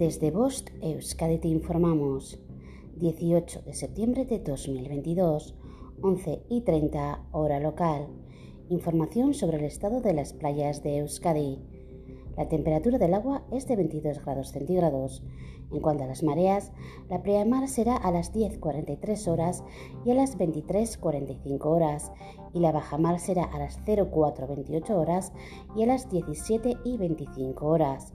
[0.00, 2.40] Desde Bost Euskadi te informamos.
[2.96, 5.54] 18 de septiembre de 2022,
[6.00, 8.06] 11 y 30 hora local.
[8.70, 11.58] Información sobre el estado de las playas de Euskadi.
[12.34, 15.22] La temperatura del agua es de 22 grados centígrados.
[15.70, 16.72] En cuanto a las mareas,
[17.10, 19.62] la pleamar será a las 10.43 horas
[20.06, 22.10] y a las 23.45 horas,
[22.54, 25.34] y la bajamar será a las 04.28 horas
[25.76, 28.14] y a las 17.25 horas.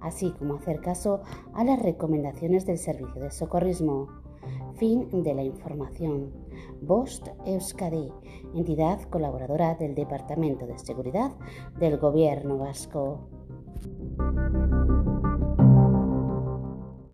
[0.00, 1.20] así como hacer caso
[1.54, 4.08] a las recomendaciones del servicio de socorrismo.
[4.76, 6.32] Fin de la información.
[6.80, 8.10] Bost Euskadi,
[8.54, 11.32] entidad colaboradora del Departamento de Seguridad
[11.78, 13.28] del Gobierno Vasco.